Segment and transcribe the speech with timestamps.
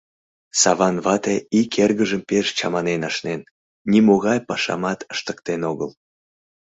[0.61, 3.41] Саван вате ик эргыжым пеш чаманен ашнен,
[3.91, 5.91] нимогай пашамат ыштыктен огыл.